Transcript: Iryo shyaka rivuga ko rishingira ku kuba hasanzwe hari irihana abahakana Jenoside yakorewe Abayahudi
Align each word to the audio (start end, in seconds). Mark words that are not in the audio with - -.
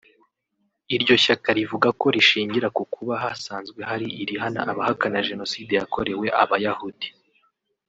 Iryo 0.95 1.15
shyaka 1.23 1.49
rivuga 1.57 1.87
ko 1.99 2.05
rishingira 2.15 2.67
ku 2.75 2.83
kuba 2.93 3.13
hasanzwe 3.23 3.79
hari 3.89 4.07
irihana 4.21 4.59
abahakana 4.71 5.19
Jenoside 5.29 5.71
yakorewe 5.79 6.27
Abayahudi 6.43 7.07